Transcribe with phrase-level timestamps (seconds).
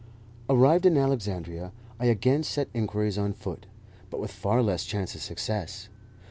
[0.49, 3.67] Arrived in Alexandria, I again set inquiries on foot,
[4.09, 5.89] but with far less chance of success.